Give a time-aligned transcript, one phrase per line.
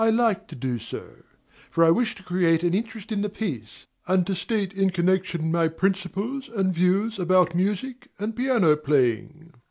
[0.03, 1.17] I like to do so;
[1.69, 5.51] for I wish to create an interest in the piece, and to state in connection
[5.51, 9.53] my principles and views about music and piano playing.